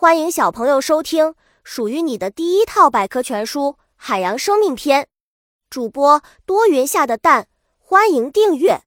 [0.00, 5.02] 欢迎小朋友收听属于你的第一套百科全书《海洋生命篇》。
[5.68, 8.80] 主播多云下的蛋，欢迎订阅。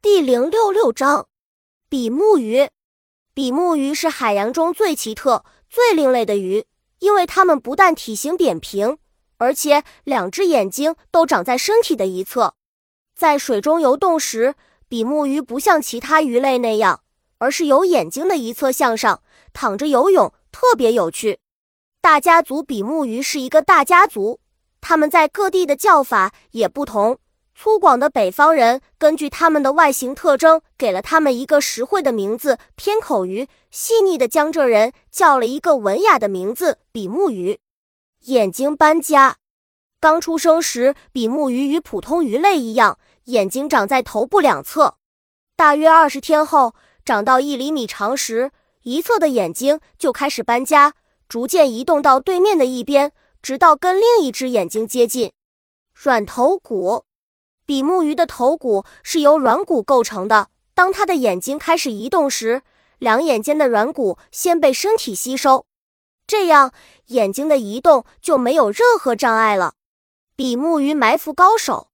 [0.00, 1.28] 第零六六章：
[1.90, 2.70] 比目鱼。
[3.34, 6.64] 比目鱼是海洋中最奇特、最另类的鱼，
[7.00, 8.96] 因为它们不但体型扁平，
[9.36, 12.54] 而且两只眼睛都长在身体的一侧。
[13.14, 14.54] 在水中游动时，
[14.88, 17.02] 比目鱼不像其他鱼类那样，
[17.36, 20.32] 而是由眼睛的一侧向上躺着游泳。
[20.58, 21.38] 特别有趣，
[22.00, 24.40] 大家族比目鱼是一个大家族，
[24.80, 27.18] 它们在各地的叫法也不同。
[27.54, 37.60] 粗犷的北方人根据它们的外形特征，给了它们一个实惠的名字——偏口鱼；细腻的江浙人叫了一个文雅的名字——比目鱼。
[38.20, 39.36] 眼睛搬家，
[40.00, 44.96] 刚出生时，比目鱼与普通鱼类一样，眼睛长在头部两侧。
[45.54, 48.52] 大约二十天后，长到一厘米长时。
[48.86, 50.94] 一侧的眼睛就开始搬家，
[51.28, 53.10] 逐渐移动到对面的一边，
[53.42, 55.32] 直到跟另一只眼睛接近。
[55.92, 57.02] 软头骨，
[57.66, 60.50] 比目鱼的头骨是由软骨构成的。
[60.72, 62.62] 当它的眼睛开始移动时，
[62.98, 65.66] 两眼间的软骨先被身体吸收，
[66.24, 66.72] 这样
[67.06, 69.74] 眼睛的移动就没有任何障碍了。
[70.36, 71.88] 比目鱼埋伏高手，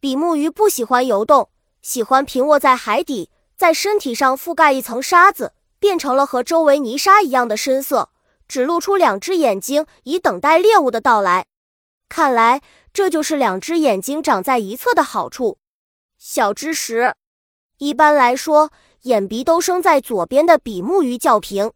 [0.00, 1.48] 比目鱼不喜欢游动，
[1.80, 5.54] 喜欢平卧在海底，在身体上覆盖一层沙子。
[5.78, 8.10] 变成了和周围泥沙一样的深色，
[8.48, 11.46] 只露出两只眼睛，以等待猎物的到来。
[12.08, 15.58] 看来这就是两只眼睛长在一侧的好处。
[16.18, 17.14] 小知识：
[17.78, 18.70] 一般来说，
[19.02, 21.72] 眼鼻都生在左边的比目鱼较平，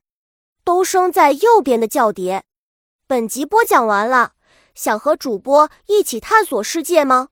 [0.64, 2.44] 都生在右边的较蝶。
[3.06, 4.32] 本集播讲完了，
[4.74, 7.28] 想和主播一起探索世界吗？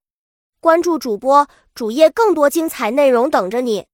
[0.60, 3.86] 关注主播主页，更多精彩内容等着你。